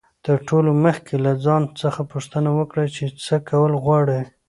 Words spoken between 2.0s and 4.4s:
پوښتنه وکړئ، چي څه کول غواړئ.